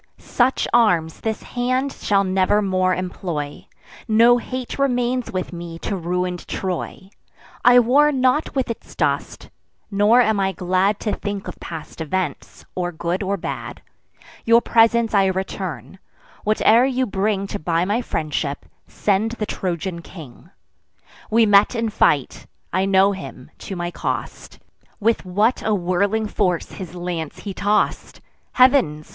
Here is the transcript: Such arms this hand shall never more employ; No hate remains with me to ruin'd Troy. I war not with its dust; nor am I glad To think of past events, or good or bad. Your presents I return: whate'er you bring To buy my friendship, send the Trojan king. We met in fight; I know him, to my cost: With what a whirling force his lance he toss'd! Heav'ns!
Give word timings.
Such 0.17 0.67
arms 0.73 1.19
this 1.21 1.43
hand 1.43 1.93
shall 1.93 2.23
never 2.23 2.59
more 2.63 2.95
employ; 2.95 3.67
No 4.07 4.39
hate 4.39 4.79
remains 4.79 5.31
with 5.31 5.53
me 5.53 5.77
to 5.77 5.95
ruin'd 5.95 6.47
Troy. 6.47 7.11
I 7.63 7.77
war 7.77 8.11
not 8.11 8.55
with 8.55 8.71
its 8.71 8.95
dust; 8.95 9.51
nor 9.91 10.19
am 10.19 10.39
I 10.39 10.53
glad 10.53 10.99
To 11.01 11.13
think 11.13 11.47
of 11.47 11.59
past 11.59 12.01
events, 12.01 12.65
or 12.73 12.91
good 12.91 13.21
or 13.21 13.37
bad. 13.37 13.83
Your 14.43 14.59
presents 14.59 15.13
I 15.13 15.27
return: 15.27 15.99
whate'er 16.45 16.83
you 16.83 17.05
bring 17.05 17.45
To 17.45 17.59
buy 17.59 17.85
my 17.85 18.01
friendship, 18.01 18.65
send 18.87 19.33
the 19.33 19.45
Trojan 19.45 20.01
king. 20.01 20.49
We 21.29 21.45
met 21.45 21.75
in 21.75 21.89
fight; 21.89 22.47
I 22.73 22.85
know 22.85 23.11
him, 23.11 23.51
to 23.59 23.75
my 23.75 23.91
cost: 23.91 24.57
With 24.99 25.25
what 25.25 25.61
a 25.61 25.75
whirling 25.75 26.25
force 26.25 26.71
his 26.71 26.95
lance 26.95 27.37
he 27.41 27.53
toss'd! 27.53 28.19
Heav'ns! 28.53 29.07